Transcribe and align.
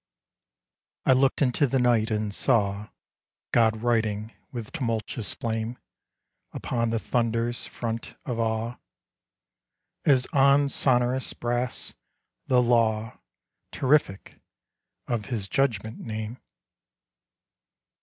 I 1.05 1.13
looked 1.13 1.43
into 1.43 1.67
the 1.67 1.77
night 1.77 2.09
and 2.09 2.33
saw 2.33 2.89
GOD 3.51 3.83
writing 3.83 4.33
with 4.51 4.71
tumultuous 4.71 5.35
flame 5.35 5.77
Upon 6.53 6.89
the 6.89 6.97
thunder's 6.97 7.67
front 7.67 8.15
of 8.25 8.39
awe, 8.39 8.77
As 10.03 10.25
on 10.33 10.69
sonorous 10.69 11.33
brass, 11.33 11.93
the 12.47 12.63
Law, 12.63 13.19
Terrific, 13.71 14.39
of 15.05 15.25
HIS 15.25 15.47
judgement 15.47 15.99
name. 15.99 16.39